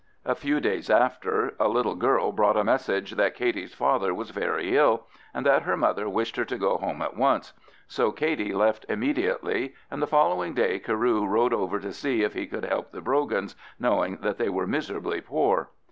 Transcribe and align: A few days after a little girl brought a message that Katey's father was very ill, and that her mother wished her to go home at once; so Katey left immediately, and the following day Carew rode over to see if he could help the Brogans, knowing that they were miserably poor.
A 0.25 0.33
few 0.33 0.59
days 0.59 0.89
after 0.89 1.53
a 1.59 1.67
little 1.67 1.93
girl 1.93 2.31
brought 2.31 2.57
a 2.57 2.63
message 2.63 3.11
that 3.11 3.35
Katey's 3.35 3.75
father 3.75 4.15
was 4.15 4.31
very 4.31 4.75
ill, 4.75 5.05
and 5.31 5.45
that 5.45 5.61
her 5.61 5.77
mother 5.77 6.09
wished 6.09 6.37
her 6.37 6.45
to 6.45 6.57
go 6.57 6.79
home 6.79 7.03
at 7.03 7.15
once; 7.15 7.53
so 7.87 8.11
Katey 8.11 8.51
left 8.51 8.83
immediately, 8.89 9.75
and 9.91 10.01
the 10.01 10.07
following 10.07 10.55
day 10.55 10.79
Carew 10.79 11.27
rode 11.27 11.53
over 11.53 11.79
to 11.79 11.93
see 11.93 12.23
if 12.23 12.33
he 12.33 12.47
could 12.47 12.65
help 12.65 12.91
the 12.91 13.01
Brogans, 13.01 13.55
knowing 13.79 14.17
that 14.21 14.39
they 14.39 14.49
were 14.49 14.65
miserably 14.65 15.21
poor. 15.21 15.69